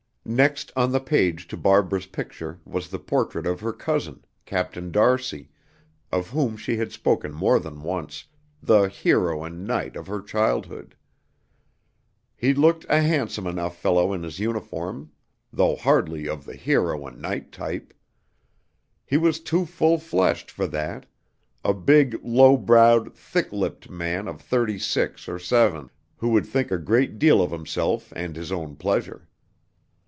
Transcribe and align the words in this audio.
Next 0.23 0.71
on 0.77 0.91
the 0.91 0.99
page 1.01 1.47
to 1.47 1.57
Barbara's 1.57 2.05
picture 2.05 2.59
was 2.63 2.87
the 2.87 2.99
portrait 2.99 3.47
of 3.47 3.59
her 3.59 3.73
cousin, 3.73 4.23
Captain 4.45 4.91
d'Arcy, 4.91 5.49
of 6.11 6.29
whom 6.29 6.55
she 6.57 6.77
had 6.77 6.91
spoken 6.91 7.33
more 7.33 7.59
than 7.59 7.81
once, 7.81 8.25
the 8.61 8.83
"hero 8.87 9.43
and 9.43 9.65
knight" 9.67 9.95
of 9.97 10.05
her 10.07 10.21
childhood. 10.21 10.95
He 12.37 12.53
looked 12.53 12.85
a 12.87 13.01
handsome 13.01 13.45
enough 13.47 13.77
fellow 13.79 14.13
in 14.13 14.21
his 14.21 14.39
uniform, 14.39 15.11
though 15.51 15.75
hardly 15.75 16.29
of 16.29 16.45
the 16.45 16.55
"hero 16.55 17.07
and 17.07 17.19
knight" 17.19 17.51
type. 17.51 17.91
He 19.03 19.17
was 19.17 19.39
too 19.39 19.65
full 19.65 19.97
fleshed 19.97 20.51
for 20.51 20.67
that: 20.67 21.07
a 21.65 21.73
big, 21.73 22.21
low 22.23 22.55
browed, 22.57 23.13
thick 23.15 23.51
lipped 23.51 23.89
man 23.89 24.27
of 24.27 24.39
thirty 24.39 24.77
six 24.77 25.27
or 25.27 25.39
seven, 25.39 25.89
who 26.17 26.29
would 26.29 26.45
think 26.45 26.71
a 26.71 26.77
great 26.77 27.17
deal 27.19 27.41
of 27.41 27.51
himself 27.51 28.13
and 28.15 28.35
his 28.35 28.51
own 28.51 28.75
pleasure. 28.75 29.27